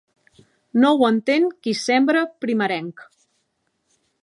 No 0.83 0.89
ho 1.01 1.09
entén 1.09 1.45
qui 1.67 1.75
sembra 1.81 2.25
primerenc. 2.45 3.07